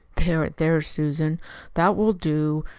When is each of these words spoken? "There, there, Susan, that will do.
"There, 0.15 0.49
there, 0.49 0.81
Susan, 0.81 1.39
that 1.75 1.95
will 1.95 2.13
do. 2.13 2.65